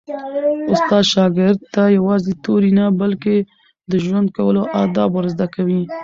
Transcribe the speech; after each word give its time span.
استاد 0.73 1.03
شاګرد 1.13 1.59
ته 1.73 1.83
یوازې 1.97 2.31
توري 2.43 2.71
نه، 2.77 2.85
بلکي 3.01 3.35
د 3.91 3.93
ژوند 4.05 4.27
کولو 4.37 4.61
آداب 4.83 5.09
ور 5.13 5.25
زده 5.33 5.47
کوي. 5.55 5.81